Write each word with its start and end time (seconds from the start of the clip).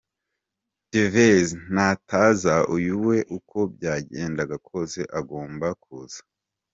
Tevez 0.91 1.47
nataza 1.73 2.53
,uyu 2.75 2.95
we 3.05 3.17
uko 3.37 3.57
byagenda 3.75 4.43
kose 4.67 4.99
agomba 5.19 5.67
kuza. 5.83 6.21